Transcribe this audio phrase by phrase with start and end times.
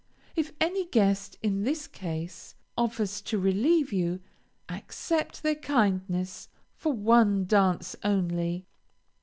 [0.35, 4.19] If any guest, in this case, offers to relieve you,
[4.67, 8.65] accept their kindness for one dance only.